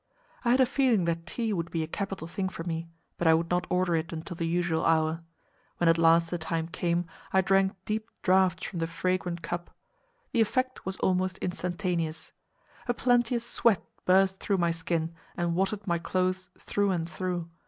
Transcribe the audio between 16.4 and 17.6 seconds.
through and through.